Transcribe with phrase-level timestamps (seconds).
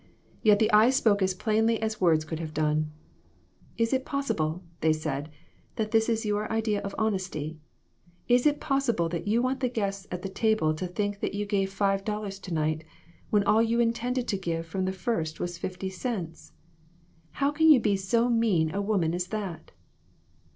[0.41, 2.91] Yet the eyes spoke as plainly as words could have done."
[3.77, 5.29] Is it possible," they said,
[5.75, 7.59] "that this is your idea of honesty?
[8.27, 11.45] Is it possible that you want the guests at the table to think that you
[11.45, 12.83] gave five dollars to night,
[13.29, 16.53] when all you intended to give from the first was fifty cents?
[17.35, 19.71] Can you be so mean a woman as that?"